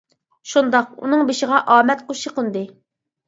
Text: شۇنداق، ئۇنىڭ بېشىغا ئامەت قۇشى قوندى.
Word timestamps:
شۇنداق، 0.51 0.87
ئۇنىڭ 1.03 1.21
بېشىغا 1.27 1.59
ئامەت 1.75 2.01
قۇشى 2.09 2.35
قوندى. 2.39 2.65